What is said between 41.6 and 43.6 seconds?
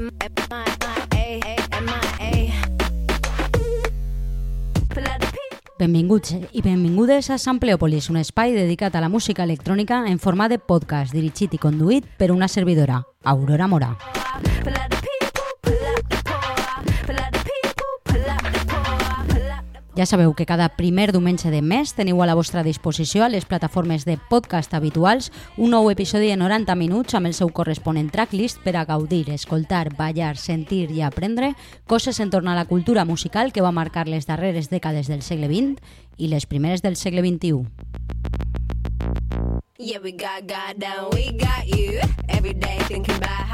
you. Every day thinking about